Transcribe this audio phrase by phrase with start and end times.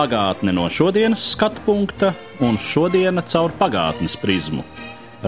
[0.00, 4.62] Pagātne no šodienas skatu punkta un šodienas caur pagātnes prizmu.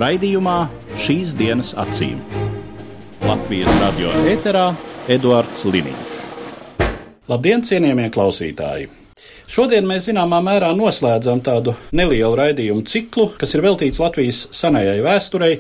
[0.01, 0.55] Raidījumā
[0.97, 2.23] šīs dienas acīm.
[3.21, 4.71] Latvijas radio eterā
[5.13, 6.17] Eduards Liniņš.
[7.29, 8.89] Labdien, cienījamie klausītāji!
[9.45, 15.59] Šodien mēs zināmā mērā noslēdzam tādu nelielu raidījumu ciklu, kas ir veltīts Latvijas senajai vēsturei,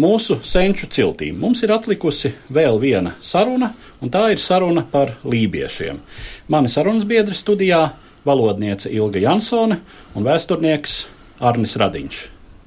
[0.00, 1.36] mūsu senču ciltīm.
[1.36, 6.00] Mums ir atlikusi vēl viena saruna, un tā ir saruna par lībiešiem.
[6.48, 7.90] Mani sarunas biedri studijā-
[8.26, 9.80] valodniece Ilga Jansone
[10.14, 11.00] un vēsturnieks
[11.40, 12.22] Arnis Radiņš.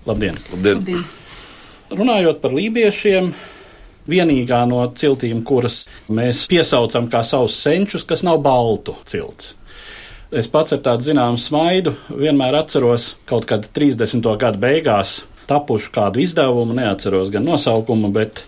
[0.08, 0.38] Labdien!
[0.54, 1.04] Labdien.
[1.92, 3.34] Runājot par lībiešiem,
[4.10, 9.56] vienīgā no ciltīm, kuras mēs piesaucam kā savus senčus, kas nav baltu cilts.
[10.32, 14.24] Es pats ar tādu zināmu smaidu vienmēr atceros kaut kad 30.
[14.40, 18.46] gadu beigās tapušu kādu izdevumu, neatceros gan nosaukumu, bet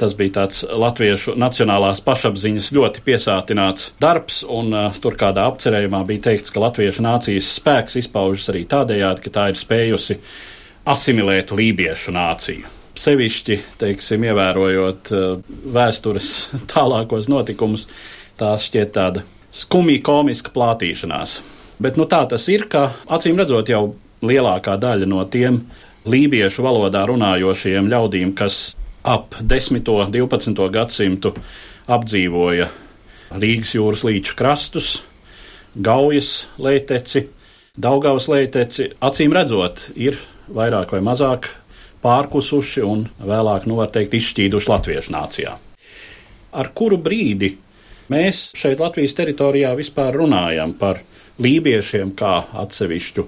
[0.00, 6.28] tas bija tāds latviešu nacionālās pašapziņas ļoti piesātināts darbs, un uh, tur kādā apcerējumā bija
[6.30, 10.18] teikts, ka latviešu nācijas spēks izpaužas arī tādējādi, ka tā ir spējusi
[10.86, 12.72] asimilēt lībiešu nāciju.
[12.96, 16.32] Sevišķi, teiksim, ievērojot uh, vēstures
[16.72, 17.88] tālākos notikumus,
[18.40, 21.40] tā šķiet tāda skumja, komiska plātīšanās.
[21.82, 25.60] Bet nu, tā tas ir, ka acīm redzot, jau lielākā daļa no tiem
[26.08, 29.86] lībiešu valodā runājošiem ļaudīm, kas ap 10.
[29.86, 30.70] un 12.
[30.74, 31.30] gadsimtu
[31.86, 32.66] apdzīvoja
[33.38, 35.04] Rīgas jūras līča krastus,
[35.76, 37.26] Gaujas leiteci,
[37.76, 40.18] Daugavas leiteci, acīm redzot, ir
[40.50, 41.50] vairāk vai mazāk
[42.02, 45.54] pārkusuši un vēlāk, nu, var teikt, izšķīduši latviešu nācijā.
[46.56, 47.52] Ar kuru brīdi
[48.10, 51.02] mēs šeit Latvijas teritorijā vispār runājam par
[51.42, 53.26] lībiešiem kā atsevišķu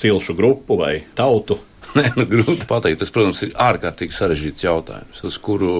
[0.00, 1.60] cilšu grupu vai tautu?
[1.94, 2.98] Nē, nu, grūti pateikt.
[3.04, 5.74] Tas, protams, ir ārkārtīgi sarežģīts jautājums, uz kuru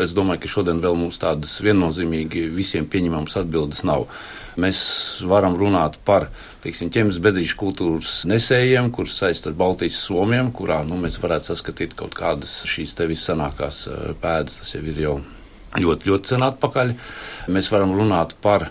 [0.00, 4.06] es domāju, ka šodien vēl mums tādas viennozīmīgi visiem pieņemamas atbildes nav.
[4.60, 4.80] Mēs
[5.28, 6.30] varam runāt par
[6.64, 11.96] teiksim, ķemes bedrīšu kultūras nesējiem, kurus saist ar Baltijas somiem, kurā nu, mēs varētu saskatīt
[12.00, 14.62] kaut kādas šīs te vissanākās eh, pēdas.
[14.62, 15.18] Tas jau ir jau
[15.80, 16.96] ļoti, ļoti sen atpakaļ.
[17.52, 18.70] Mēs varam runāt par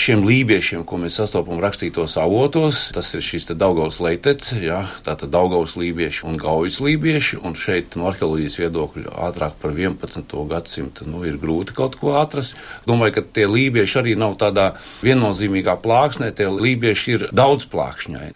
[0.00, 5.76] šiem lībiešiem, ko mēs sastopam rakstītos avotos, tas ir šis Daugaus leitets, ja, tātad Daugaus
[5.80, 10.34] lībieši un Gaujas lībieši, un šeit no arheoloģijas viedokļa ātrāk par 11.
[10.50, 12.56] gadsimtu nu, ir grūti kaut ko atrast.
[12.88, 14.70] Domāju, ka tie lībieši arī nav tādā
[15.04, 18.30] viennozīmīgā plāksnē, tie lībieši ir daudz plākšņai.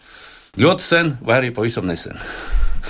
[0.60, 2.20] Ļoti sen vai arī pavisam nesen.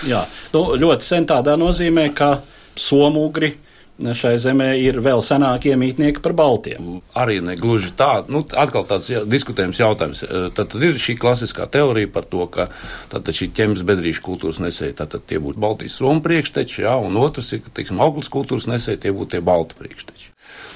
[0.09, 2.37] Jā, nu, ļoti sen tādā nozīmē, ka
[2.77, 3.55] somugri
[4.03, 6.99] šai zemē ir vēl senāki iemītnieki par baltiem.
[7.15, 10.25] Arī ne gluži tā, nu, atkal tāds jā, diskutējums jautājums.
[10.57, 12.69] Tad, tad ir šī klasiskā teorija par to, ka
[13.13, 17.19] tad šī ķemes bedrīšu kultūras nesēja, tad, tad tie būtu Baltijas somu priekšteči, jā, un
[17.23, 20.34] otrs ir, ka, teiksim, auglas kultūras nesēja, tie būtu tie balti priekšteči.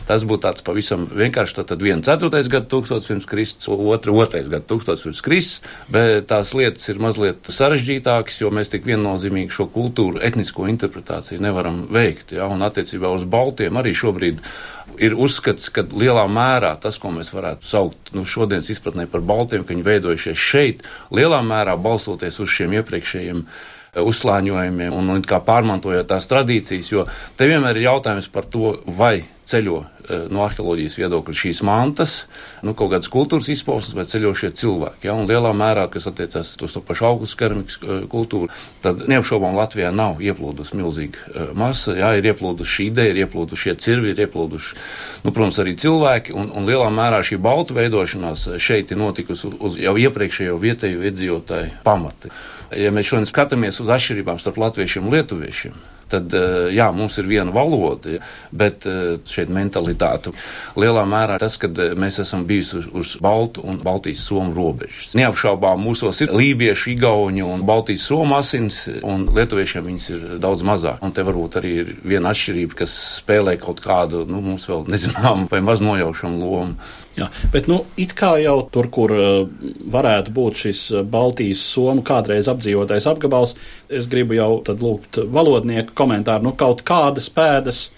[0.08, 1.58] Tas būtu tāds pavisam vienkārši.
[1.68, 6.54] Tad viens ceturtais gadu tūkstotis pirms Kristus, otru otrais gadu tūkstotis pirms Kristus, bet tās
[6.56, 12.32] lietas ir mazliet sarežģītākas, jo mēs tik viennozīmīgi šo kultūru, etnisko interpretāciju nevaram veikt.
[12.38, 12.48] Ja?
[12.48, 14.40] Un attiecībā uz Baltiem arī šobrīd
[15.04, 19.66] ir uzskats, ka lielā mērā tas, ko mēs varētu saukt nu, šodienas izpratnē par Baltiem,
[19.66, 23.44] ka viņi veidojušies šeit, lielā mērā balstoties uz šiem iepriekšējiem
[23.98, 27.04] uzslāņojumiem un, un kā pārmantojot tās tradīcijas, jo
[27.36, 29.82] te vienmēr ir jautājums par to, vai ceļo
[30.32, 32.18] no arheoloģijas viedokļa šīs mantas,
[32.64, 35.08] nu, kaut kādas kultūras izpausmes vai ceļošie cilvēki.
[35.08, 35.16] Ja?
[35.18, 37.78] Un lielā mērā, kas attiecas uz to pašu augstu keramikas
[38.10, 38.50] kultūru,
[38.84, 41.96] tad neapšaubām Latvijā nav ieplūdusi milzīga masa.
[41.98, 44.78] Jā, ir ieplūduši šī ideja, ir ieplūduši šie cirvi, ir ieplūduši,
[45.26, 46.36] nu, protams, arī cilvēki.
[46.38, 51.04] Un, un lielā mērā šī baltu veidošanās šeit ir notikusi uz, uz jau iepriekšējo vietēju
[51.10, 52.32] iedzīvotāju pamati.
[52.76, 55.76] Ja mēs šodien skatāmies uz atšķirībām starp latviešiem un lietuviešiem,
[56.10, 56.34] tad
[56.74, 58.18] jā, mums ir viena valoda,
[58.50, 58.86] bet
[59.28, 60.32] šeit mentalitāte
[60.78, 65.14] lielā mērā tas, ka mēs esam bijuši uz, uz Baltu un Baltijas somu robežas.
[65.18, 71.02] Neapšaubām mūsos ir lībiešu, igauņu un Baltijas somu asins, un lietuviešiem viņas ir daudz mazāk.
[71.04, 75.46] Un te varbūt arī ir viena atšķirība, kas spēlē kaut kādu, nu, mums vēl nezinām
[75.50, 76.96] vai maz nojaušamu lomu.
[77.18, 79.38] Jā, bet nu, it kā jau tur, kur uh,
[79.90, 83.56] varētu būt šis Baltijas somu kādreiz apdzīvotais apgabals,
[83.90, 87.88] es gribu jau tad lūgt valodnieku komentāru, nu kaut kādas pēdas.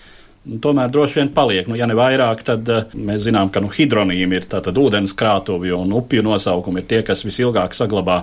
[0.40, 4.40] Tomēr droši vien paliek, nu, ja ne vairāk, tad uh, mēs zinām, ka nu, hidronīmi
[4.40, 8.22] ir tātad ūdens krātuvi un upju nosaukumi ir tie, kas visilgāk saglabā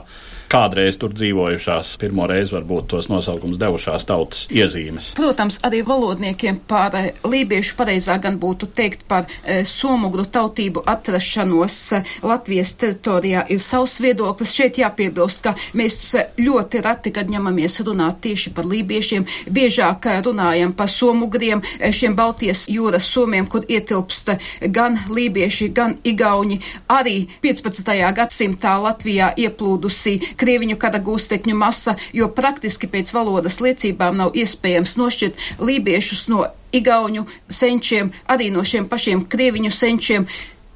[0.52, 5.12] kādreiz tur dzīvojušās, pirmo reizi varbūt tos nosaukums devušās tautas iezīmes.
[5.18, 6.96] Protams, arī valodniekiem par
[7.28, 13.98] lībiešu pareizā gan būtu teikt par e, somugru tautību atrašanos e, Latvijas teritorijā ir savs
[14.04, 14.54] viedoklis.
[14.58, 16.00] Šeit jāpiebilst, ka mēs
[16.40, 23.08] ļoti reti, kad ņemamies runāt tieši par lībiešiem, biežāk runājam par somugriem, šiem Baltijas jūras
[23.12, 24.34] somiem, kur ietilpst
[24.74, 26.60] gan lībieši, gan igauņi.
[26.94, 27.94] Arī 15.
[28.18, 35.48] gadsimtā Latvijā ieplūdusi krieviņu kara gūstekņu masa, jo praktiski pēc valodas liecībām nav iespējams nošķirt
[35.60, 36.46] lībiešus no
[36.76, 40.28] igauņu senčiem, arī no šiem pašiem krieviņu senčiem.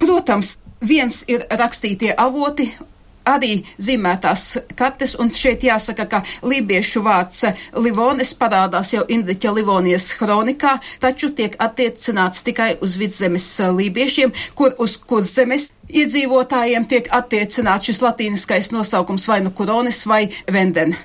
[0.01, 2.71] Protams, viens ir rakstītie avoti,
[3.27, 4.45] arī zīmētās
[4.77, 7.43] kartes, un šeit jāsaka, ka lībiešu vārds
[7.77, 14.97] Livonis parādās jau Indriķa Livonijas kronikā, taču tiek attiecināts tikai uz vidzemes lībiešiem, kur uz
[14.97, 20.95] kurzemes iedzīvotājiem tiek attiecināts šis latīniskais nosaukums vai nu kuronis vai venden.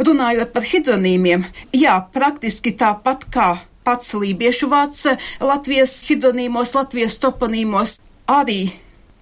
[0.00, 1.44] Runājot par hidronīmiem,
[1.76, 3.50] jā, praktiski tāpat kā
[3.84, 5.06] pats lībiešu vārds
[5.44, 7.98] Latvijas hidronīmos, Latvijas toponīmos,
[8.30, 8.70] arī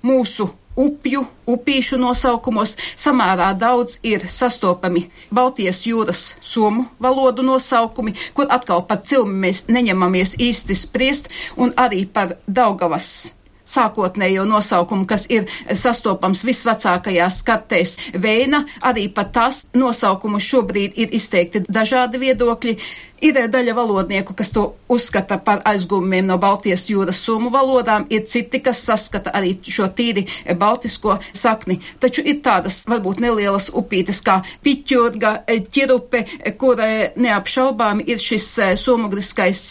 [0.06, 2.76] mūsu upju, upīšu nosaukumos.
[2.96, 10.36] Samērā daudz ir sastopami Baltijas jūras somu valodu nosaukumi, kur atkal par cilmi mēs neņemamies
[10.38, 13.37] īsti spriest, un arī par Daugavas
[13.68, 21.66] sākotnējo nosaukumu, kas ir sastopams visvecākajās kartēs Veina, arī par tās nosaukumu šobrīd ir izteikti
[21.68, 22.78] dažādi viedokļi.
[23.18, 24.62] Ir daļa valodnieku, kas to
[24.94, 30.22] uzskata par aizgūmiem no Baltijas jūras somu valodām, ir citi, kas saskata arī šo tīri
[30.54, 31.80] baltisko sakni.
[31.98, 35.34] Taču ir tādas varbūt nelielas upītes kā piķurga,
[35.66, 36.24] ķirupe,
[36.62, 36.78] kur
[37.18, 38.52] neapšaubām ir šis
[38.86, 39.64] somogriskais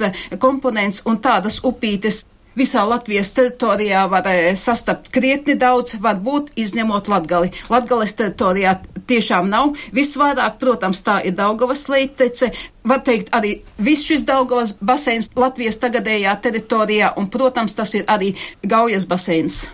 [0.44, 2.26] komponents un tādas upītes
[2.58, 4.28] visā Latvijas teritorijā var
[4.58, 7.52] sastapt krietni daudz, varbūt izņemot Latgali.
[7.70, 8.78] Latgales teritorijā
[9.08, 9.76] tiešām nav.
[9.96, 12.52] Visvairāk, protams, tā ir Daugavas leitece.
[12.88, 18.34] Var teikt, arī viss šis Daugavas baseins Latvijas tagadējā teritorijā, un, protams, tas ir arī
[18.66, 19.66] Gaujas baseins.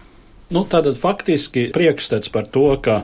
[0.54, 3.04] Nu, tātad faktiski priekšstats par to, ka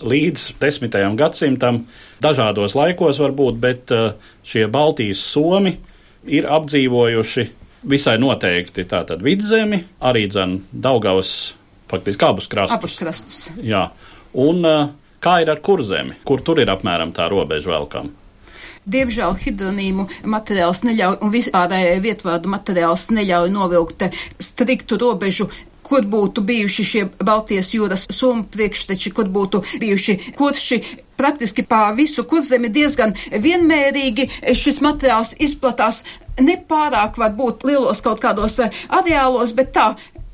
[0.00, 1.84] līdz desmitajam gadsimtam
[2.24, 3.94] dažādos laikos varbūt, bet
[4.44, 5.76] šie Baltijas somi
[6.28, 7.46] ir apdzīvojuši
[7.88, 11.54] visai noteikti tātad vidzemi, arī dzen Daugavas,
[11.90, 12.78] faktiski abus krastus.
[12.78, 13.42] Abus krastus.
[13.64, 13.88] Jā,
[14.34, 14.64] un
[15.20, 18.12] kā ir ar kurzemi, kur tur ir apmēram tā robeža velkam?
[18.90, 24.06] Diemžēl hidronīmu materiāls neļauj, un vispārējai vietvārdu materiāls neļauj novilkt
[24.40, 25.50] striktu robežu
[25.90, 30.80] kur būtu bijuši šie Baltijas jūras somu priekšteči, kur būtu bijuši kurši
[31.20, 33.12] praktiski pa visu kurzemi diezgan
[33.46, 36.04] vienmērīgi šis materiāls izplatās.
[36.40, 39.90] Nepārāk varbūt lielos kaut kādos areālos, bet tā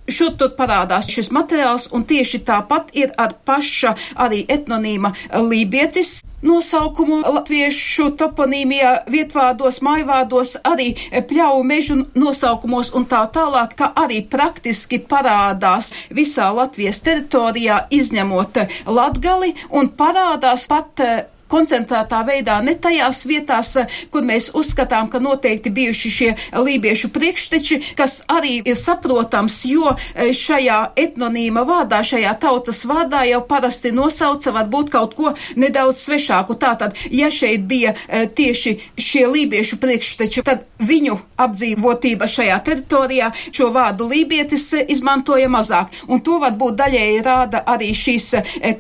[0.09, 6.21] Šur tur parādās šis materiāls, un tieši tāpat ir ar paša arī etnonīma lībietis.
[6.47, 15.01] Nosaukumu latviešu toponīmijā, vietvārdos, maivārdos, arī pļauju mežu nosaukumos un tā tālāk, ka arī praktiski
[15.11, 21.03] parādās visā Latvijas teritorijā, izņemot Latgali, un parādās pat
[21.51, 23.73] koncentrētā veidā, ne tajās vietās,
[24.11, 30.31] kur mēs uzskatām, ka noteikti bijuši šie lībiešu priekšteči, kas arī ir saprotams, jo e,
[30.37, 36.59] šajā etnonīma vārdā, šajā tautas vārdā jau parasti nosauca varbūt kaut ko nedaudz svešāku.
[36.61, 43.71] Tātad, ja šeit bija e, tieši šie lībiešu priekšteči, tad viņu apdzīvotība šajā teritorijā šo
[43.75, 45.93] vārdu lībietis izmantoja mazāk.
[46.11, 48.29] Un to varbūt daļēji rāda arī šīs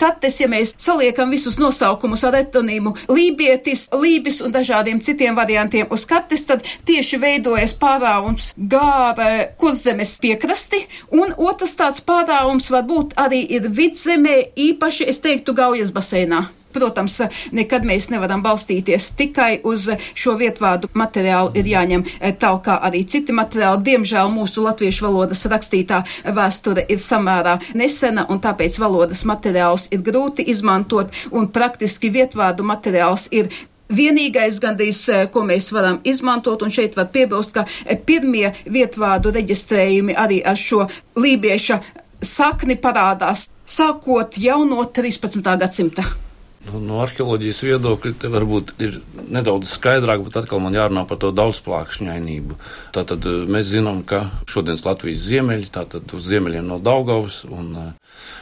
[0.00, 5.86] kartes, ja mēs saliekam visus nosaukumus ar etnonīmu pseidonīmu lībietis, lībis un dažādiem citiem variantiem
[5.90, 13.44] uz kartes, tad tieši veidojas pārāvums gāra kurzemes piekrasti, un otrs tāds pārāvums varbūt arī
[13.50, 16.46] ir vidzemē, īpaši, es teiktu, Gaujas baseinā.
[16.76, 17.21] Protams,
[17.56, 22.04] nekad mēs nevaram balstīties tikai uz šo vietvārdu materiālu, ir jāņem
[22.40, 23.85] tālāk arī citi materiāli.
[23.87, 26.02] Diemžēl mūsu latviešu valodas rakstītā
[26.37, 33.30] vēsture ir samērā nesena, un tāpēc valodas materiālus ir grūti izmantot, un praktiski vietvārdu materiāls
[33.33, 33.50] ir
[33.87, 40.40] Vienīgais gandrīz, ko mēs varam izmantot, un šeit var piebilst, ka pirmie vietvārdu reģistrējumi arī
[40.42, 41.78] ar šo lībieša
[42.18, 45.38] sakni parādās sākot jau no 13.
[45.62, 46.25] gadsimta.
[46.66, 48.96] Nu, no arheoloģijas viedokļa te varbūt ir
[49.30, 52.58] nedaudz skaidrāk, bet atkal man jārunā par to daudzplākšņainību.
[52.96, 57.92] Tātad eh, mēs zinām, ka šodienas Latvijas ziemeļi, tātad uz ziemeļiem no Daugavas un uh,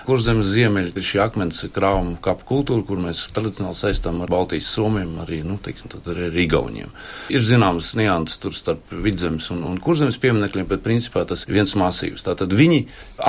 [0.04, 5.14] Kurzemes ziemeļi ir šī akmens krājuma kapu kultūra, kur mēs tradicionāli saistām ar Baltijas somiem,
[5.22, 6.90] arī, nu, teiksim, tad arī ar Igauniem.
[7.32, 11.72] Ir zināmas nianses tur starp vidzemes un, un kurzemes pieminekļiem, bet principā tas ir viens
[11.80, 12.26] masīvs.
[12.26, 12.82] Tātad viņi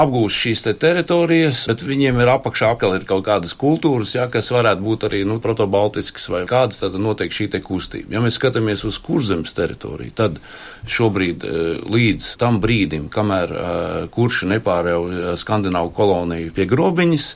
[0.04, 4.52] apgūst šīs te teritorijas, bet viņiem ir apakšā atkal ir kaut kādas kultūras, jā, kas
[4.52, 8.14] varētu būt arī nu, protobaltisks vai kādas, tad notiek šī te kustība.
[8.16, 10.38] Ja mēs skatāmies uz kurzemes teritoriju, tad
[10.86, 11.44] šobrīd
[11.90, 13.56] līdz tam brīdim, kamēr
[14.14, 17.28] kurši nepārēja skandināvu koloniju pie grobiņas,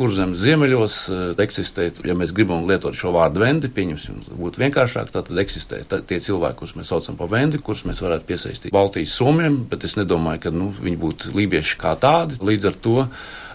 [0.00, 0.98] kurzemes ziemeļos
[1.46, 6.58] eksistē, ja mēs gribam lietot šo vārdu vendi, pieņemsim, būtu vienkāršāk, tad eksistē tie cilvēki,
[6.58, 10.50] kurus mēs saucam par vendi, kurus mēs varētu piesaistīt Baltijas somiem, bet es nedomāju, ka
[10.54, 12.40] nu, viņi būtu lībieši kā tādi.
[12.42, 12.96] Līdz ar to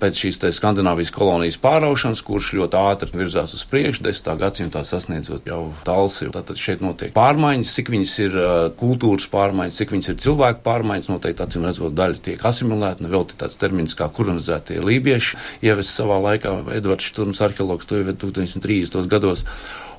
[0.01, 4.30] pēc šīs Skandināvijas kolonijas pāraušanas, kurš ļoti ātri virzās uz priekšu, 10.
[4.40, 6.30] gadsimtā sasniedzot jau talsi.
[6.32, 8.38] Tātad šeit notiek pārmaiņas, cik viņas ir
[8.80, 11.12] kultūras pārmaiņas, cik viņas ir cilvēku pārmaiņas.
[11.12, 13.02] Noteikti acīm redzot, daļa tiek asimilēta.
[13.02, 16.58] Nu, vēl tāds termins kā kolonizētie lībieši ievies savā laikā.
[16.78, 19.10] Edvards Šturms, arheologs, to ieved 1930.
[19.12, 19.46] gados.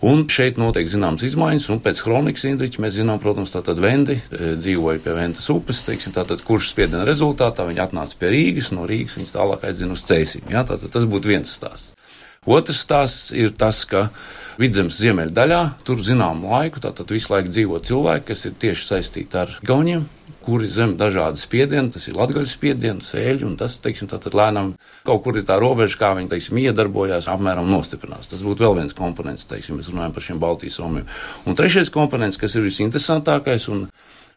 [0.02, 4.98] Un šeit notiek zināmas izmaiņas, un pēc kronikas Indriča mēs zinām, protams, tātad Vendi dzīvoja
[5.04, 9.36] pie Ventas upes, teiksim, tātad kurš spiediena rezultātā viņi atnāca pie Rīgas, no Rīgas viņas
[9.36, 10.50] tālāk aizdzina uz Cēsīm.
[10.50, 10.64] Ja?
[10.66, 11.94] Tātad tas būtu viens stāsts.
[12.42, 14.08] Otrs stāsts ir tas, ka
[14.58, 19.52] vidzemes ziemeļdaļā tur zināmu laiku, tātad visu laiku dzīvo cilvēki, kas ir tieši saistīti ar
[19.62, 20.08] gauniem,
[20.42, 24.72] kuri zem dažādi spiedieni, tas ir latgaļu spiedieni, sēļi, un tas, teiksim, tātad lēnām
[25.06, 28.32] kaut kur ir tā robeža, kā viņi, teiksim, iedarbojās, apmēram nostiprinās.
[28.32, 31.06] Tas būtu vēl viens komponents, teiksim, mēs runājam par šiem Baltijas somiem.
[31.46, 33.86] Un trešais komponents, kas ir visinteresantākais, un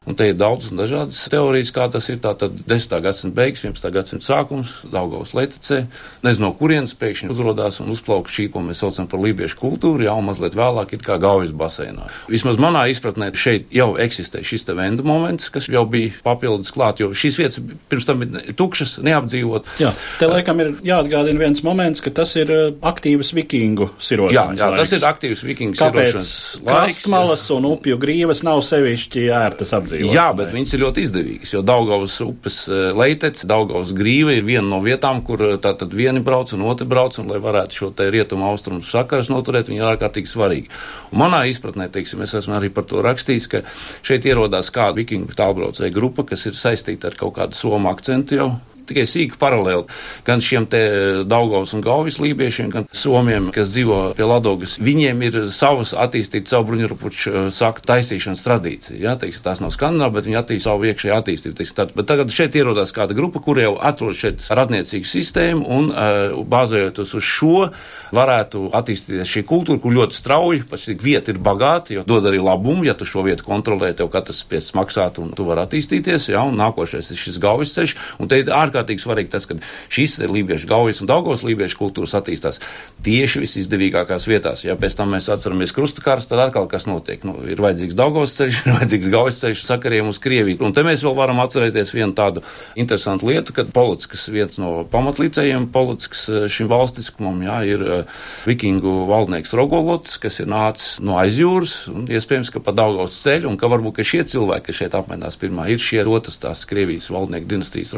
[0.06, 2.20] Un te ir daudz un dažādas teorijas, kā tas ir.
[2.22, 2.94] Tātad 10.
[3.02, 3.90] gadsimta beigas, 11.
[3.94, 5.82] gadsimta sākums, Daugavas leitecē.
[6.26, 10.18] Nezinu, no kurienes pēkšņi uzrodās un uzplauka šī, ko mēs saucam par lībiešu kultūru, jau
[10.26, 12.06] mazliet vēlāk, it kā gaujas baseinā.
[12.30, 17.02] Vismaz manā izpratnē šeit jau eksistē šis te vendu moments, kas jau bija papildus klāt,
[17.02, 19.74] jo šīs vietas pirms tam ir tukšas, neapdzīvot.
[19.82, 24.62] Jā, te laikam ir jāatgādina viens moments, ka tas ir uh, aktīvs vikingu sirošanas.
[24.62, 26.32] Jā, jā tas ir aktīvs vikingu sirošanas
[26.62, 27.02] laiks.
[27.02, 30.16] Krastmalas un upju grīvas nav sevišķi ērtas apdzīvot izdzīvot.
[30.16, 34.68] Jā, bet viņas ir ļoti izdevīgas, jo Daugavas upes eh, leitec, Daugavas grīva ir viena
[34.68, 38.10] no vietām, kur eh, tātad vieni brauc un otri brauc, un lai varētu šo te
[38.14, 40.72] rietumu austrumu sakars noturēt, viņi ir ārkārtīgi svarīgi.
[41.12, 43.66] Un manā izpratnē, teiksim, es esmu arī par to rakstījis, ka
[44.06, 48.54] šeit ierodās kāda vikingu tālbraucēja grupa, kas ir saistīta ar kaut kādu somu akcentu jau
[48.89, 49.86] tikai sīki paralēli
[50.25, 50.82] gan šiem te
[51.27, 54.77] Daugavas un Gaujas lībiešiem, gan Somiem, kas dzīvo pie Ladogas.
[54.84, 59.00] Viņiem ir savas attīstīta savu bruņurupuču eh, saku taisīšanas tradīcija.
[59.01, 59.15] Ja?
[59.20, 61.58] Teiksim, tās nav skandināva, bet viņi attīstīja savu iekšēju attīstību.
[61.60, 65.92] Teiksim, tad, bet tagad šeit ierodās kāda grupa, kur jau atrod šeit radniecīgu sistēmu un
[65.92, 67.70] uh, bāzējoties uz šo
[68.15, 72.42] varētu attīstīties šī kultūra, kur ļoti strauji, pēc cik vieta ir bagāta, jo dod arī
[72.44, 76.44] labumu, ja tu šo vietu kontrolē, tev katrs spiest maksāt un tu vari attīstīties, ja?
[76.46, 77.96] un nākošais ir šis Gaujas ceļš.
[78.22, 79.58] Un te ir ārkārtīgi ārkārtīgi svarīgi tas, ka
[79.94, 82.60] šīs lībiešu gaujas un daugos lībiešu kultūras attīstās
[83.05, 84.65] tieši visizdevīgākās vietās.
[84.65, 87.24] Ja pēc tam mēs atceramies krustakārs, tad atkal kas notiek?
[87.27, 90.62] Nu, ir vajadzīgs daugos ceļš, ir vajadzīgs gaujas ceļš sakariem uz Krieviju.
[90.65, 92.44] Un te mēs vēl varam atcerēties vienu tādu
[92.75, 99.05] interesantu lietu, kad Politskas viens no pamatlīdzējiem Politskas eh, šim valstiskumam, jā, ir uh, vikingu
[99.10, 103.70] valdnieks Rogolots, kas ir nācis no aizjūras un iespējams, ka pa Daugavas ceļu un ka
[103.72, 107.94] varbūt, ka šie cilvēki, kas šeit apmainās pirmā, ir šie otras tās Krievijas valdnieku dinastijas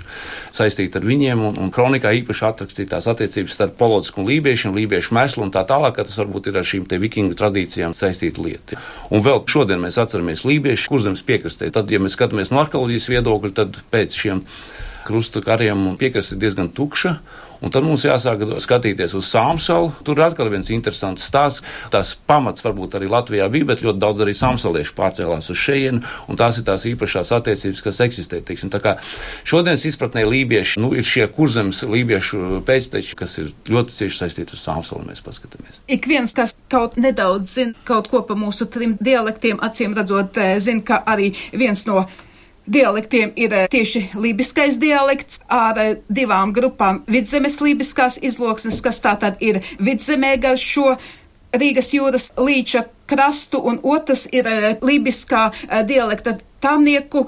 [0.00, 5.14] Rogovoldiču saistīta ar viņiem, un, un kronikā īpaši atrakstītās attiecības starp polocku un lībiešiem, lībiešu
[5.16, 8.80] mēslu un tā tālāk, ka tas varbūt ir ar šīm te vikingu tradīcijām saistīta lieta.
[9.10, 11.70] Un vēl šodien mēs atceramies lībiešu kurzemes piekrastē.
[11.74, 14.42] Tad, ja mēs skatāmies no arheoloģijas viedokļa, tad pēc šiem
[15.06, 17.16] krusta kariem piekraste ir diezgan tukša.
[17.60, 19.90] Un tad mums jāsāk skatīties uz Sāmsalu.
[20.04, 21.64] Tur ir atkal viens interesants stāsts.
[21.92, 26.00] Tās pamats varbūt arī Latvijā bija, bet ļoti daudz arī sāmsaliešu pārcēlās uz šejienu,
[26.30, 28.40] un tās ir tās īpašās attiecības, kas eksistē.
[28.46, 28.72] Teiksim,
[29.44, 34.62] šodienas izpratnē lībieši nu, ir šie kurzemes lībiešu pēcteči, kas ir ļoti cieši saistīti ar
[34.64, 35.82] Sāmsalu, mēs paskatāmies.
[35.90, 40.58] Ik viens, kas kaut nedaudz zina kaut ko par mūsu trim dialektiem, acīm redzot, eh,
[40.62, 42.06] zina, ka arī viens no
[42.66, 49.40] dialektiem ir eh, tieši lībiskais dialekts ar eh, divām grupām vidzemes lībiskās izloksnes, kas tātad
[49.40, 50.96] ir vidzemē gar šo
[51.50, 55.48] Rīgas jūras līča krastu, un otrs ir eh, lībiskā
[55.88, 57.24] dialekta tamnieku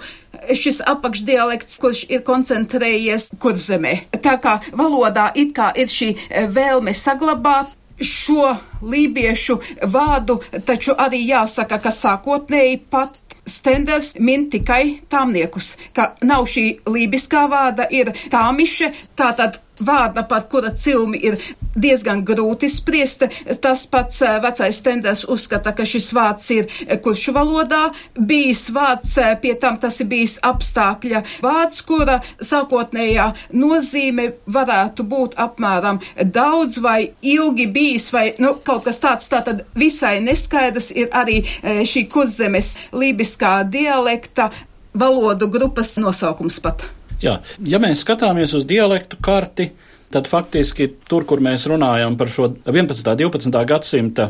[0.52, 3.94] šis apakšdialekts, kurš ir koncentrējies kurzemē.
[4.22, 6.12] Tā kā valodā it kā ir šī
[6.52, 7.72] vēlme saglabāt
[8.02, 8.50] šo
[8.82, 9.58] lībiešu
[9.90, 17.48] vārdu, taču arī jāsaka, ka sākotnēji pat Stenders min tikai tāmniekus, ka nav šī lībiskā
[17.50, 21.38] vārda, ir tāmiše, tātad vārda, par kura cilmi ir
[21.74, 23.24] diezgan grūti spriest.
[23.62, 27.84] Tas pats eh, vecais Stenders uzskata, ka šis vārds ir eh, kuršu valodā
[28.18, 35.38] bijis vārds, eh, pie tam tas ir bijis apstākļa vārds, kura sākotnējā nozīme varētu būt
[35.40, 39.30] apmēram daudz vai ilgi bijis vai nu, kaut kas tāds.
[39.32, 41.40] Tātad visai neskaidrs ir arī
[41.88, 44.50] šī kurzemes lībiskā dialekta
[44.98, 46.84] valodu grupas nosaukums pat.
[47.22, 49.68] Jā, ja mēs skatāmies uz dialektu karti,
[50.12, 53.06] tad faktiski tur, kur mēs runājam par šo 11.
[53.14, 53.58] un 12.
[53.68, 54.28] gadsimta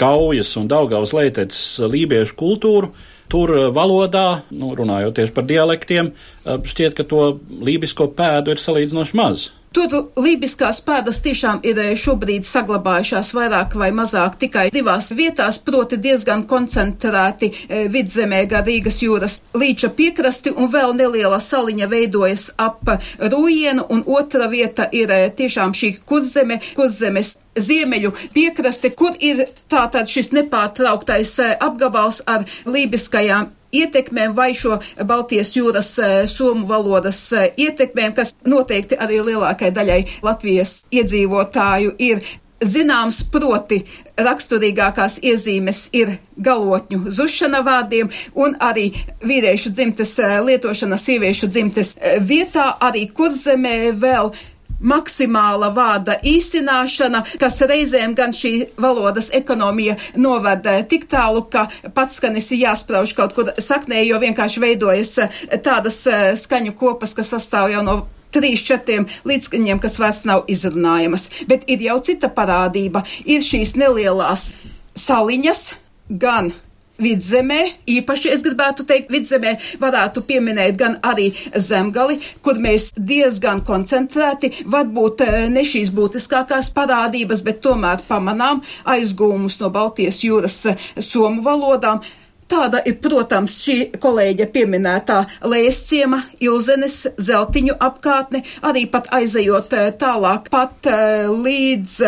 [0.00, 2.90] gaujas un daugavas leiteces lībiešu kultūru,
[3.30, 6.10] tur valodā, nu, runājot tieši par dialektiem,
[6.44, 7.26] šķiet, ka to
[7.68, 9.50] lībisko pēdu ir salīdzinoši maz.
[9.70, 16.42] Tur lībiskās pēdas tiešām ir šobrīd saglabājušās vairāk vai mazāk tikai divās vietās, proti diezgan
[16.50, 23.86] koncentrēti e, vidzemē gar Rīgas jūras līča piekrasti un vēl neliela saliņa veidojas ap Rūjienu
[23.94, 30.34] un otra vieta ir e, tiešām šī kurzeme, kurzemes ziemeļu piekraste, kur ir tātad šis
[30.34, 38.34] nepārtrauktais apgabals ar lībiskajām ietekmēm vai šo Baltijas jūras eh, somu valodas eh, ietekmēm, kas
[38.46, 42.22] noteikti arī lielākai daļai Latvijas iedzīvotāju ir
[42.60, 43.80] zināms, proti
[44.20, 48.90] raksturīgākās iezīmes ir galotņu zušana vārdiem un arī
[49.24, 51.96] vīriešu dzimtes eh, lietošana sieviešu dzimtes
[52.26, 54.34] vietā, arī kurzemē vēl
[54.80, 62.50] maksimāla vārda īsināšana, kas reizēm gan šī valodas ekonomija novada tik tālu, ka pats skanis
[62.54, 65.18] ir jāsprauž kaut kur saknē, jo vienkārši veidojas
[65.64, 68.00] tādas eh, skaņu kopas, kas sastāv jau no
[68.34, 71.28] trīs, četriem līdzskaņiem, kas vairs nav izrunājamas.
[71.50, 73.02] Bet ir jau cita parādība.
[73.26, 74.52] Ir šīs nelielās
[74.98, 75.64] saliņas,
[76.10, 76.52] gan
[77.00, 84.52] vidzemē, īpaši es gribētu teikt, vidzemē varētu pieminēt gan arī zemgali, kur mēs diezgan koncentrēti,
[84.70, 88.62] varbūt eh, ne šīs būtiskākās parādības, bet tomēr pamanām
[88.94, 92.02] aizgūmus no Baltijas jūras eh, somu valodām.
[92.50, 100.50] Tāda ir, protams, šī kolēģa pieminētā Lēsciema, Ilzenes, Zeltiņu apkārtne, arī pat aizejot eh, tālāk
[100.50, 100.90] pat
[101.30, 102.00] līdz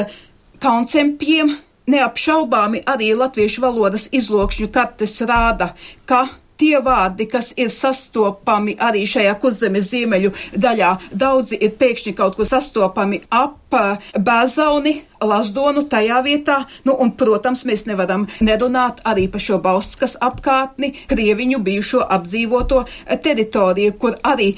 [0.63, 1.57] Kauncempiem,
[1.93, 5.73] Neapšaubāmi arī latviešu valodas izlokšņu kartes rāda,
[6.09, 6.27] ka
[6.63, 10.31] tie vārdi, kas ir sastopami arī šajā kurzemes ziemeļu
[10.63, 17.13] daļā, daudzi ir pēkšņi kaut kur sastopami ap eh, Bēzauni, Lazdonu tajā vietā, nu un,
[17.19, 22.85] protams, mēs nevaram nerunāt arī par šo Bauskas apkārtni, Krieviņu bijušo apdzīvoto
[23.27, 24.55] teritoriju, kur arī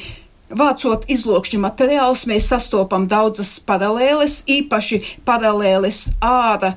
[0.55, 6.75] Vācot izlokšņu materiālus, mēs sastopam daudzas paralēles, īpaši paralēles āra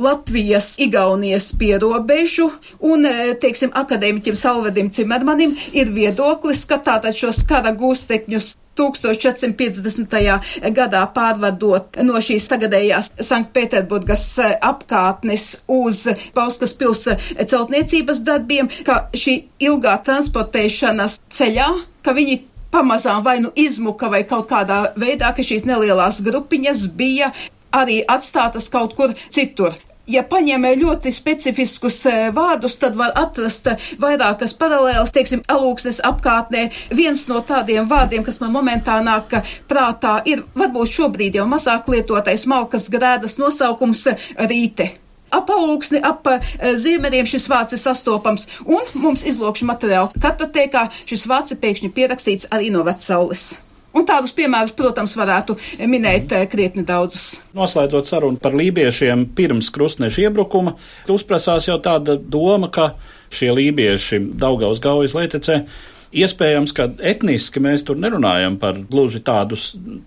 [0.00, 2.48] Latvijas, Igaunijas pierobežu,
[2.80, 10.72] un, e, teiksim, akadēmiķim Salvedim Cimermanim ir viedoklis, ka tātad šos kara gūstekņus 1450.
[10.72, 17.04] gadā pārvadot no šīs tagadējās Sanktpēterburgas e, apkārtnes uz Pauskas pils
[17.36, 19.36] celtniecības darbiem, ka šī
[19.68, 21.68] ilgā transportēšanas ceļā,
[22.00, 22.40] ka viņi
[22.72, 27.34] pamazām vai nu izmuka vai kaut kādā veidā, ka šīs nelielās grupiņas bija
[27.76, 29.76] arī atstātas kaut kur citur
[30.10, 33.68] ja paņem ļoti specifiskus e, vārdus, tad var atrast
[34.00, 36.66] vairākas paralēlas, teiksim, alūksnes apkārtnē.
[36.96, 39.38] Viens no tādiem vārdiem, kas man momentā nāk
[39.70, 44.06] prātā, ir varbūt šobrīd jau mazāk lietotais malkas grēdas nosaukums
[44.50, 44.90] rīte.
[45.30, 46.26] Ap alūksni, ap
[46.58, 52.50] ziemeļiem šis vārds ir sastopams, un mums izlokšu materiālu kartotēkā šis vārds ir pēkšņi pierakstīts
[52.50, 53.52] arī no vecaules.
[53.90, 55.56] Un tādus piemērus, protams, varētu
[55.90, 57.42] minēt eh, krietni daudzus.
[57.58, 60.76] Noslēdzot sarunu par lībiešiem pirms krustneša iebrukuma,
[61.10, 62.92] uzprasās jau tāda doma, ka
[63.34, 65.64] šie lībieši Daugaus gaujas leitecē
[66.10, 69.54] Iespējams, ka etniski mēs tur nerunājam par gluži tādu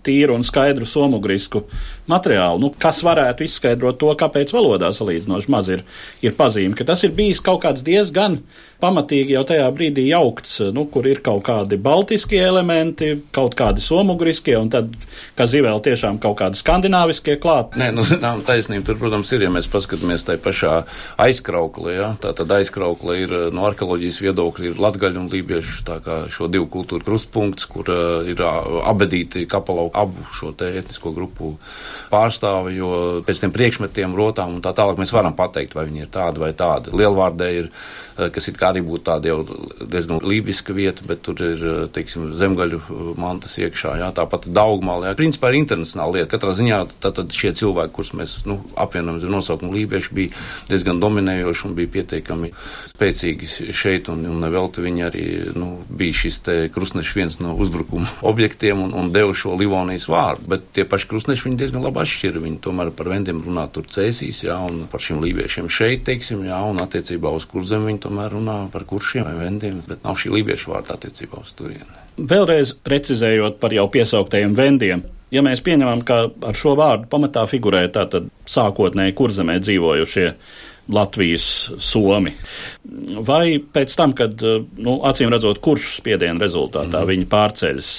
[0.04, 1.62] tīru un skaidru somugrisku
[2.12, 5.80] materiālu, nu, kas varētu izskaidrot to, kāpēc valodā salīdzinoši maz ir,
[6.20, 8.42] ir pazīme, ka tas ir bijis kaut kāds diezgan
[8.84, 14.56] pamatīgi jau tajā brīdī jaukts, nu, kur ir kaut kādi baltiskie elementi, kaut kādi somugriskie,
[14.58, 14.92] un tad,
[15.38, 17.78] kā zivēl, tiešām kaut kādi skandināviskie klāt.
[17.80, 20.82] Nē, nu, zinām, taisnība tur, protams, ir, ja mēs paskatāmies tai pašā
[21.24, 26.20] aizkrauklē, ja, tā tad aizkraukle ir no arheoloģijas viedokļa ir latgaļu un lībiešu, tā kā
[26.32, 31.54] šo divu kultūru krustpunkts, kur uh, ir uh, abedīti kapalau abu šo te etnisko grupu
[32.12, 32.92] pārstāvi, jo
[33.24, 36.52] pēc tiem priekšmetiem, rotām un tā tālāk mēs varam pateikt, vai viņi ir tādi vai
[36.56, 36.92] tādi.
[36.94, 37.70] Lielvārdē ir,
[38.34, 39.38] kas it kā arī būtu tāda jau
[39.80, 42.80] diezgan lībiska vieta, bet tur ir, teiksim, zemgaļu
[43.20, 45.16] mantas iekšā, jā, tāpat daugmāli, jā.
[45.18, 46.30] Principā ir internacionāla lieta.
[46.34, 51.68] Katrā ziņā tātad šie cilvēki, kurus mēs, nu, apvienojam ar nosaukumu lībieši, bija diezgan dominējoši
[51.68, 52.50] un bija pietiekami
[52.92, 55.24] spēcīgi šeit, un, un nevelti viņi arī,
[55.58, 60.48] nu, bija šis te krustnešs viens no uzbrukuma objektiem un, un deva šo Livonijas vārdu,
[60.54, 62.42] bet tie paši krustneši viņi diezgan labi atšķira.
[62.44, 66.58] Viņi tomēr par vendiem runā tur cēsīs, jā, un par šiem lībiešiem šeit, teiksim, jā,
[66.68, 70.72] un attiecībā uz kurzem viņi tomēr runā par kuršiem vai vendiem, bet nav šī lībiešu
[70.72, 72.02] vārda attiecībā uz turieni.
[72.18, 75.02] Vēlreiz precizējot par jau piesauktajiem vendiem.
[75.34, 80.28] Ja mēs pieņemam, ka ar šo vārdu pamatā figurē tātad sākotnēji kurzemē dzīvojušie
[80.94, 81.46] Latvijas
[81.82, 82.34] somi.
[83.24, 84.42] Vai pēc tam, kad,
[84.76, 87.10] nu, acīm redzot, kurš spiedienu rezultātā mm.
[87.10, 87.90] viņi pārceļas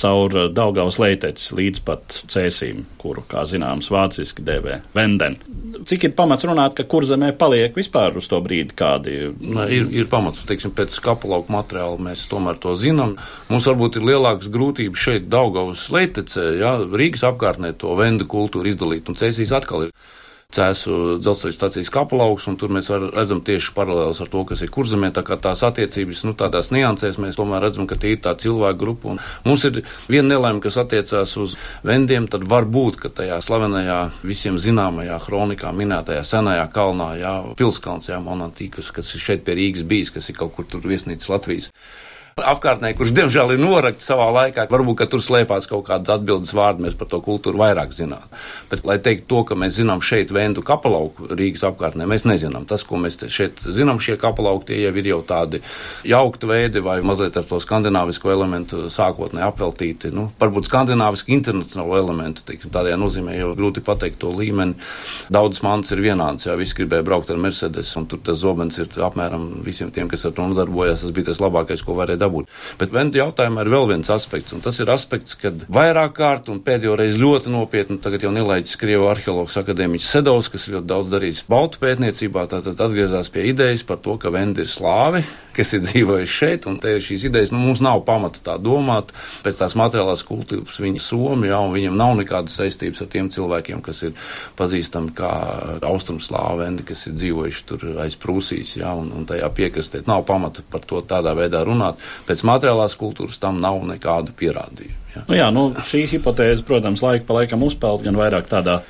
[0.00, 5.38] caur Daugavas leitecis līdz pat cēsīm, kuru, kā zināms, vāciski dēvē Venden.
[5.88, 9.16] Cik ir pamats runāt, ka kurzemē paliek vispār uz to brīdi kādi?
[9.40, 13.16] Nē, ir, ir pamats, teiksim, pēc kapelauka materiāla mēs tomēr to zinām.
[13.50, 19.10] Mums varbūt ir lielākas grūtības šeit Daugavas leitecē, ja Rīgas apkārtnē to vendu kultūru izdalīt,
[19.10, 19.96] un cēsīs atkal ir
[20.54, 25.10] Cēsu dzelzceļa stācijas kapelauks, un tur mēs redzam tieši paralēlus ar to, kas ir kurzemē.
[25.14, 28.80] Tā kā tās attiecības, nu, tādās niansēs mēs tomēr redzam, ka tie ir tā cilvēku
[28.80, 29.14] grupa.
[29.14, 34.00] Un mums ir viena nelaime, kas attiecās uz vendiem, tad var būt, ka tajā slavenajā,
[34.22, 39.86] visiem zināmajā kronikā minētajā senajā kalnā, jā, pilskalns, jā, Monantīkas, kas ir šeit pie Rīgas
[39.88, 41.72] bijis, kas ir kaut kur tur viesnīcas Latvijas
[42.34, 44.66] apkārtnē, kurš diemžēl ir norakts savā laikā.
[44.70, 48.24] Varbūt, tur slēpās kaut kāda atbildes vārda, mēs par to kultūru vairāk zinām.
[48.70, 52.66] Bet, lai teiktu to, ka mēs zinām šeit vendu kapelauku Rīgas apkārtnē, mēs nezinām.
[52.66, 55.60] Tas, ko mēs šeit zinām, šie kapelauki, tie jau ir jau tādi
[56.10, 60.12] jaukti veidi vai mazliet ar to skandināvisko elementu sākotnēji apveltīti.
[60.14, 64.74] Nu, varbūt skandināviski internacionālu elementu, teiksim, tādajā nozīmē jau grūti pateikt to līmeni.
[65.30, 68.90] Daudzas mantas ir vienādas, jā, visi gribēja braukt ar Mercedes, un tur tas zobens ir
[69.06, 72.50] apmēram visiem tiem, kas ar to nodarbojās, tas bija tas labākais, ko varēja dabūt.
[72.80, 76.60] Bet Venta jautājumā ir vēl viens aspekts, un tas ir aspekts, kad vairāk kārt un
[76.64, 81.44] pēdējo reizi ļoti nopietni, tagad jau nelaiķis Krievu arheologs akadēmiķis Sedovs, kas ļoti daudz darījis
[81.50, 86.34] baltu pētniecībā, tātad atgriezās pie idejas par to, ka Venta ir slāvi, kas ir dzīvojuši
[86.34, 89.12] šeit, un te ir šīs idejas, nu mums nav pamata tā domāt,
[89.44, 93.82] pēc tās materiālās kultūras viņi somi, jā, un viņiem nav nekādas saistības ar tiem cilvēkiem,
[93.84, 94.14] kas ir
[94.58, 95.30] pazīstami kā
[95.86, 100.02] austrumslāvendi, kas ir dzīvojuši tur aiz Prūsijas, jā, un, un tajā piekrastē.
[100.10, 105.00] Nav pamata par to tādā veidā runāt pēc materiālās kultūras tam nav nekādu pierādījumu.
[105.14, 105.24] Ja.
[105.28, 108.80] Nu jā, nu, šī hipotēze, protams, laika pa laikam uzpeld gan vairāk tādā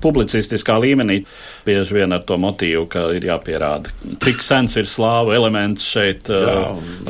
[0.00, 1.18] publicistiskā līmenī,
[1.66, 6.30] bieži vien ar to motīvu, ka ir jāpierāda, cik sens ir slāvu elements šeit.
[6.32, 6.54] Jā,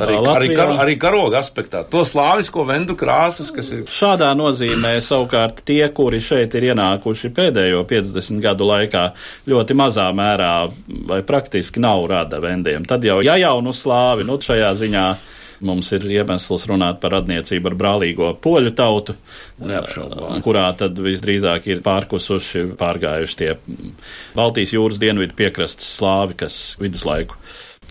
[0.03, 0.35] arī, Latvijā.
[0.35, 1.83] arī, kar, arī karoga aspektā.
[1.93, 3.85] To slāvisko vendu krāsas, kas ir.
[3.89, 9.05] Šādā nozīmē savukārt tie, kuri šeit ir ienākuši pēdējo 50 gadu laikā,
[9.49, 10.53] ļoti mazā mērā
[11.09, 12.87] vai praktiski nav rada vendiem.
[12.89, 15.07] Tad jau, ja jaunu slāvi, nu šajā ziņā
[15.65, 19.15] mums ir iemesls runāt par radniecību ar brālīgo poļu tautu,
[19.63, 20.41] Neapšaubām.
[20.45, 23.51] kurā tad visdrīzāk ir pārkusuši, pārgājuši tie
[24.37, 27.39] Baltijas jūras dienvidu piekrastes slāvi, kas viduslaiku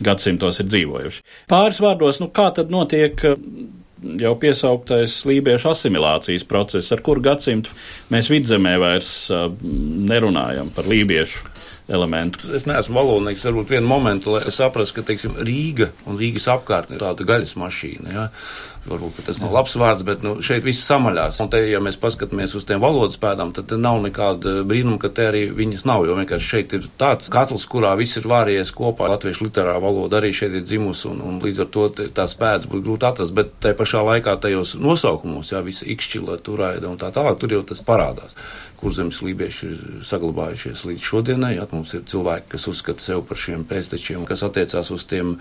[0.02, 1.22] gadsimtos ir dzīvojuši.
[1.52, 3.20] Pāris vārdos, nu kā tad notiek
[4.22, 7.72] jau piesauktais lībiešu asimilācijas process, ar kuru gadsimtu
[8.12, 11.51] mēs vidzemē vairs nerunājam par lībiešu
[11.88, 12.52] elementu.
[12.56, 17.02] Es neesmu valodnieks, varbūt vienu momentu, lai saprastu, ka, teiksim, Rīga un Rīgas apkārtne ir
[17.02, 18.12] tāda gaļas mašīna.
[18.14, 18.28] Ja?
[18.82, 21.36] Varbūt tas nav labs vārds, bet nu, šeit viss samaļās.
[21.44, 25.28] Un te, ja mēs paskatāmies uz tiem valodas pēdām, tad nav nekāda brīnuma, ka te
[25.30, 26.02] arī viņas nav.
[26.08, 29.06] Jo vienkārši šeit ir tāds katls, kurā viss ir vārījies kopā.
[29.12, 32.86] Latviešu literārā valoda arī šeit ir dzimusi, un, un līdz ar to tās pēdas būtu
[32.88, 33.36] grūti atrast.
[33.38, 37.62] Bet te pašā laikā tajos nosaukumos, jā, visa ikšķila, turaida un tā tālāk, tur jau
[37.70, 38.34] tas parādās.
[38.82, 41.52] Kurzemes lībieši ir saglabājušies līdz šodienai.
[41.60, 45.34] Jā, mums ir cilvēki, kas uzskata sevi par šiem pēstečiem, kas attiecās uz tiem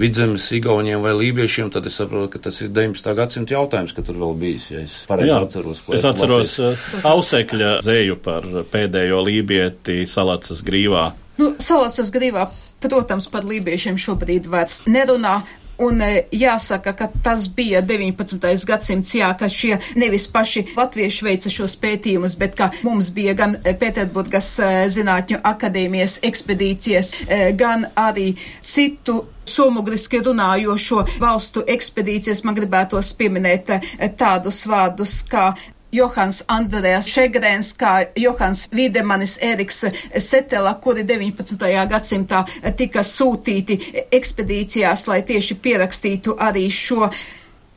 [0.00, 3.14] vidzemes igauniem vai lībiešiem, tad es saprotu, ka tas ir 19.
[3.18, 5.82] gadsimta jautājums, ka tur vēl bijis, ja es pareizi atceros.
[5.98, 11.10] Es atceros uh, Ausekļa zēju par pēdējo lībieti Salacas grīvā.
[11.38, 12.48] Nu, Salacas grīvā,
[12.82, 15.40] protams, par lībiešiem šobrīd vairs nerunā.
[15.78, 18.42] Un e, jāsaka, ka tas bija 19.
[18.66, 23.54] gadsimts, jā, ka šie nevis paši latvieši veica šos pētījumus, bet ka mums bija gan
[23.62, 32.42] Pēterburgas e, zinātņu akadēmijas ekspedīcijas, e, gan arī citu somogriski runājošo valstu ekspedīcijas.
[32.44, 33.70] Man gribētos pieminēt
[34.18, 35.52] tādus vārdus kā
[35.92, 39.84] Johans Andrēs Šegrēns, kā Johans Videmanis, Eriks
[40.20, 41.64] Setela, kuri 19.
[41.88, 42.44] gadsimtā
[42.76, 43.78] tika sūtīti
[44.12, 47.08] ekspedīcijās, lai tieši pierakstītu arī šo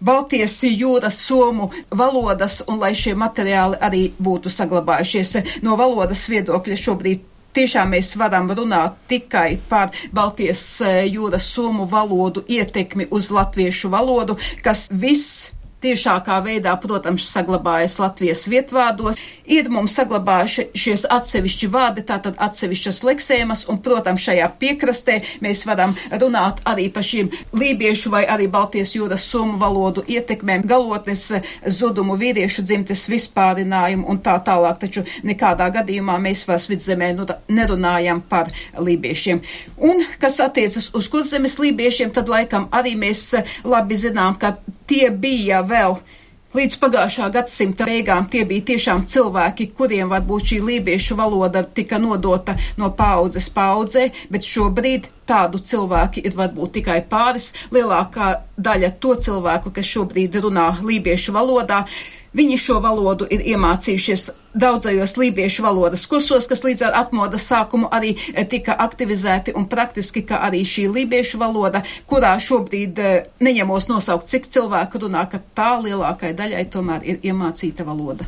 [0.02, 5.62] Baltijas jūras somu valodas un lai šie materiāli arī būtu saglabājušies.
[5.62, 10.66] No valodas viedokļa šobrīd tiešām mēs varam runāt tikai par Baltijas
[11.06, 19.20] jūras somu valodu ietekmi uz latviešu valodu, kas viss tiešākā veidā, protams, saglabājas Latvijas vietvārdos.
[19.52, 26.62] Ir mums saglabājušies atsevišķi vārdi, tātad atsevišķas leksēmas, un, protams, šajā piekrastē mēs varam runāt
[26.70, 31.28] arī par šīm lībiešu vai arī Baltijas jūras somu valodu ietekmēm, galotnes
[31.66, 38.22] zudumu vīriešu dzimtes vispārinājumu un tā tālāk, taču nekādā gadījumā mēs vairs vidzemē nu, nerunājam
[38.30, 39.42] par lībiešiem.
[39.82, 43.26] Un, kas attiecas uz kurzemes lībiešiem, tad laikam arī mēs
[43.68, 44.56] labi zinām, ka
[44.92, 46.02] tie bija vēl
[46.52, 52.58] Līdz pagājušā gadsimta beigām tie bija tiešām cilvēki, kuriem varbūt šī lībiešu valoda tika nodota
[52.76, 57.54] no paudzes paudzē, bet šobrīd tādu cilvēku ir varbūt tikai pāris.
[57.72, 61.86] Lielākā daļa to cilvēku, kas šobrīd runā lībiešu valodā,
[62.32, 68.16] Viņi šo valodu ir iemācījušies daudzajos lībiešu valodas kursos, kas līdz ar atmodas sākumu arī
[68.34, 74.30] eh, tika aktivizēti un praktiski, ka arī šī lībiešu valoda, kurā šobrīd eh, neņemos nosaukt,
[74.32, 78.28] cik cilvēku runā, ka tā lielākai daļai tomēr ir iemācīta valoda.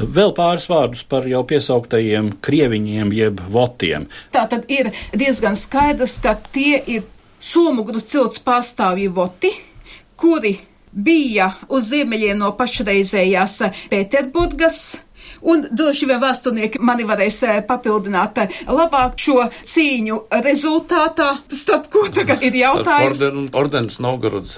[0.00, 4.06] Vēl pāris vārdus par jau piesauktajiem krieviņiem jeb votiem.
[4.32, 7.04] Tā tad ir diezgan skaidrs, ka tie ir
[7.40, 9.52] somugru cilts pārstāvji voti,
[10.16, 10.56] kuri
[10.90, 13.60] bija uz ziemeļiem no pašreizējās
[13.92, 14.80] Pēterburgas
[15.40, 22.04] Un droši vien vēsturnieki mani varēs eh, papildināt eh, labāk šo cīņu rezultātā, starp ko
[22.12, 23.22] tagad ir jautājums.
[23.24, 24.56] Orden, ordenis Novgorods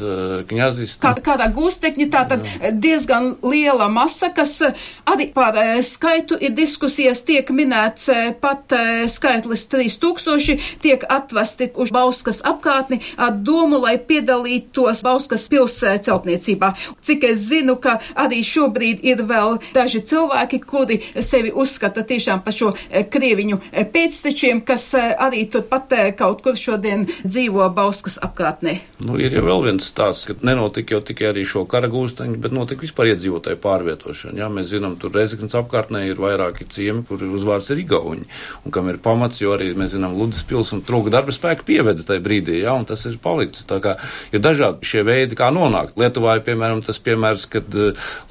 [0.51, 0.97] kņazis.
[1.03, 2.73] Kā, kādā gūstekņi tā tad Jā.
[2.73, 8.09] diezgan liela masa, kas eh, arī par skaitu ir diskusijas, tiek minēts
[8.43, 8.73] pat
[9.11, 16.73] skaitlis 3000, tiek atvesti uz Bauskas apkārtni ar domu, lai piedalītos Bauskas pils celtniecībā.
[17.03, 22.55] Cik es zinu, ka arī šobrīd ir vēl daži cilvēki, kuri sevi uzskata tiešām par
[22.57, 28.77] šo eh, krieviņu eh, pēctečiem, kas eh, arī turpat kaut kur šodien dzīvo Bauskas apkārtnē.
[29.05, 32.55] Nu, ir jau vēl viens stāsts, ka nenotika jau tikai arī šo kara gūsteņu, bet
[32.55, 34.39] notika vispār iedzīvotāju pārvietošana.
[34.41, 38.29] Jā, mēs zinām, tur Rezeknas apkārtnē ir vairāki ciemi, kur uzvārds ir Igauņi,
[38.65, 42.07] un kam ir pamats, jo arī mēs zinām, Ludas pils un trūka darba spēka pieveda
[42.07, 43.67] tajā brīdī, jā, un tas ir palicis.
[43.69, 43.97] Tā kā
[44.33, 45.99] ir dažādi šie veidi, kā nonākt.
[46.01, 47.77] Lietuvā ir, piemēram, tas piemērs, kad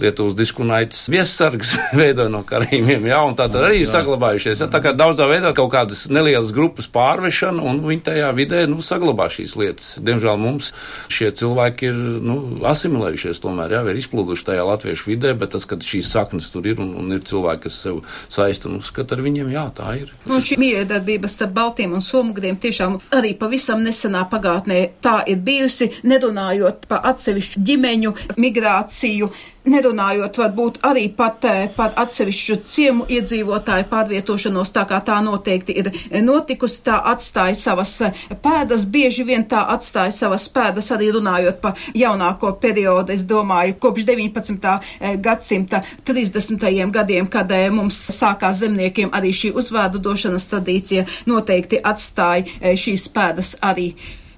[0.01, 4.63] Lietuvas diskunaitis viessargs veido no karījumiem, jā, un tā tad arī ir saglabājušies.
[4.63, 8.81] Ja, tā kā daudzā veidā kaut kādas nelielas grupas pārvešana, un viņi tajā vidē, nu,
[8.85, 9.93] saglabā šīs lietas.
[10.03, 10.71] Diemžēl mums
[11.11, 15.79] šie cilvēki ir, nu, asimilējušies tomēr, jā, ir izplūduši tajā latviešu vidē, bet tas, ka
[15.81, 19.53] šīs saknes tur ir un, un ir cilvēki, kas sev saista un uzskata ar viņiem,
[19.55, 20.11] jā, tā ir.
[20.29, 25.91] Un šī miedarbība starp Baltiem un Somugriem tiešām arī pavisam nesenā pagātnē tā ir bijusi,
[26.07, 29.31] nerunājot par atsevišķu ģimeņu migrāciju
[29.65, 35.91] nerunājot varbūt arī pat eh, par atsevišķu ciemu iedzīvotāju pārvietošanos, tā kā tā noteikti ir
[36.25, 41.77] notikusi, tā atstāja savas eh, pēdas, bieži vien tā atstāja savas pēdas arī runājot par
[41.97, 44.71] jaunāko periodu, es domāju, kopš 19.
[45.01, 46.67] Eh, gadsimta 30.
[46.91, 53.91] gadiem, kad mums sākās zemniekiem arī šī uzvārdu došanas tradīcija, noteikti atstāja šīs pēdas arī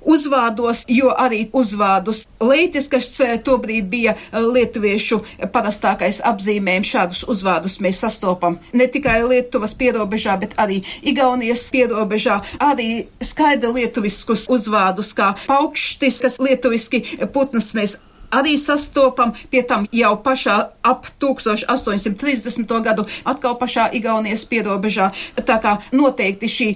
[0.05, 5.21] uzvārdos, jo arī uzvārdus leitis, kas eh, tobrīd bija eh, lietuviešu
[5.53, 13.05] parastākais apzīmējums, šādus uzvārdus mēs sastopam ne tikai Lietuvas pierobežā, bet arī Igaunijas pierobežā, arī
[13.23, 17.99] skaidri lietuviskus uzvārdus kā paukštis, kas lietuviski putnas mēs
[18.33, 22.73] arī sastopam, pie tam jau pašā ap 1830.
[22.81, 25.11] gadu, atkal pašā Igaunijas pierobežā.
[25.37, 26.69] Tā kā noteikti šī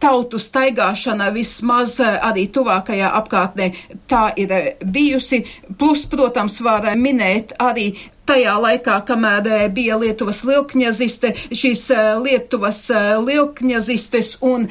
[0.00, 3.72] tautu staigāšana vismaz eh, arī tuvākajā apkārtnē
[4.10, 5.42] tā ir eh, bijusi.
[5.78, 7.90] Plus, protams, var eh, minēt arī
[8.28, 11.86] tajā laikā, kamēr bija Lietuvas lielkņaziste, šīs
[12.20, 12.82] Lietuvas
[13.24, 14.66] lielkņazistes un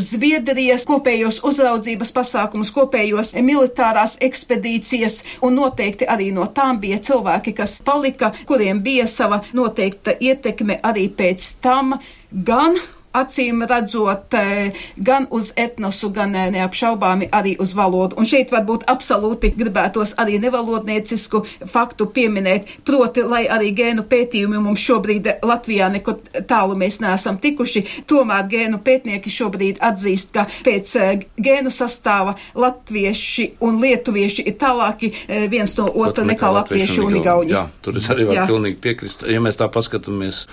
[0.00, 7.82] Zviedrijas kopējos uzraudzības pasākumus, kopējos militārās ekspedīcijas, un noteikti arī no tām bija cilvēki, kas
[7.84, 11.98] palika, kuriem bija sava noteikta ietekme arī pēc tam
[12.32, 12.80] gan
[13.12, 18.16] acīm redzot eh, gan uz etnosu, gan eh, neapšaubāmi arī uz valodu.
[18.20, 24.82] Un šeit varbūt absolūti gribētos arī nevalodniecisku faktu pieminēt, proti, lai arī gēnu pētījumi mums
[24.82, 26.16] šobrīd Latvijā neko
[26.48, 33.48] tālu mēs neesam tikuši, tomēr gēnu pētnieki šobrīd atzīst, ka pēc eh, gēnu sastāva latvieši
[33.64, 35.12] un lietuvieši ir tālāki
[35.50, 37.54] viens no otra nekā, nekā latvieši un igauņi.
[37.54, 39.24] Jā, tur es arī varu pilnīgi piekrist.
[39.28, 40.44] Ja mēs tā paskatāmies,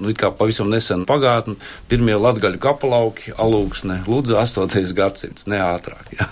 [0.00, 1.56] nu, it kā pavisam nesen pagātni,
[1.90, 4.92] pirmie pirmie latgaļu kapelauki, alūksne, lūdzu, 8.
[4.94, 6.12] gadsimts, ne ātrāk.
[6.14, 6.28] Ja.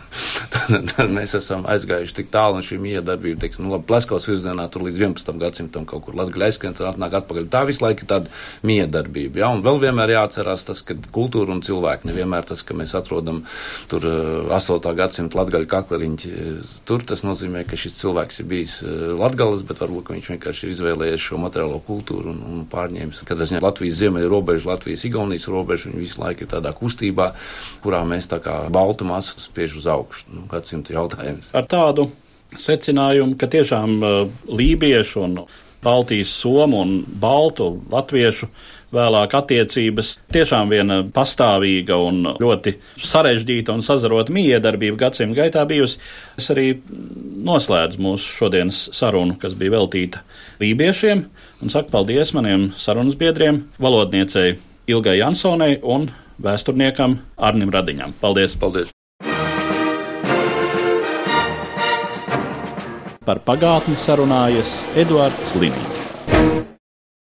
[1.16, 5.00] mēs esam aizgājuši tik tālu, un šī miedarbība, teiksim, nu, labi, Pleskavas virzienā tur līdz
[5.02, 5.32] 11.
[5.40, 7.48] gadsimtam kaut kur latgaļa aizskrien, tad atnāk atpakaļ.
[7.50, 8.30] Tā visu laiku ir tāda
[8.66, 12.94] miedarbība, ja, un vēl vienmēr jāatcerās tas, ka kultūra un cilvēki nevienmēr tas, ka mēs
[12.94, 13.42] atrodam
[13.90, 14.78] tur 8.
[14.78, 16.32] Eh, gadsimta latgaļu kakleriņķi,
[16.86, 18.76] tur tas nozīmē, ka šis cilvēks ir bijis
[19.18, 23.42] latgalis, bet varbūt, ka viņš vienkārši ir izvēlējies šo materiālo kultūru un, un pārņēmis, kad
[23.42, 27.32] es ņemu Latvijas ziemeļu robežu, Latvijas Igaunijas robežu robežu, viņi visu laiku ir tādā kustībā,
[27.84, 30.28] kurā mēs tā kā baltu masu spiež uz augšu.
[30.34, 31.54] Nu, gadsimta jautājums.
[31.56, 32.10] Ar tādu
[32.54, 35.38] secinājumu, ka tiešām uh, lībiešu un
[35.84, 38.46] Baltijas somu un baltu latviešu
[38.94, 40.14] vēlāk attiecības.
[40.32, 45.98] Tiešām viena pastāvīga un ļoti sarežģīta un sazarota miedarbība gadsimta gaitā bijusi.
[46.40, 46.70] Es arī
[47.44, 50.24] noslēdzu mūsu šodienas sarunu, kas bija veltīta
[50.62, 51.26] lībiešiem,
[51.60, 56.10] un saku paldies maniem sarunas biedriem, valodniecei Ilgai Jansonai un
[56.44, 58.12] vēsturniekam Arnim Radiņam.
[58.20, 58.52] Paldies!
[58.60, 58.92] Paldies!
[63.24, 65.93] Par pagātni sarunājas Eduards Līniju.